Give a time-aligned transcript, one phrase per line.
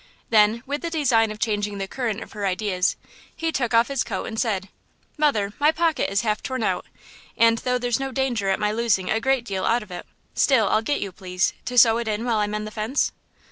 [0.31, 2.95] Then, with the design of changing the current of her ideas,
[3.35, 4.69] he took off his coat and said:
[5.15, 6.87] "Mother, my pocket is half torn out,
[7.37, 10.67] and though there's no danger at my losing a great deal out of it, still
[10.69, 13.11] I'll get you, please, to sew it in while I mend the fence!"